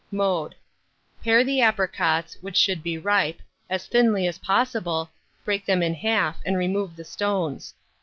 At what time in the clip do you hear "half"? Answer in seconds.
5.93-6.39